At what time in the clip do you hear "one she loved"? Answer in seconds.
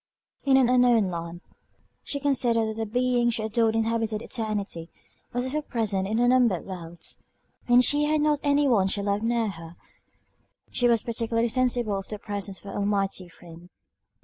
8.67-9.21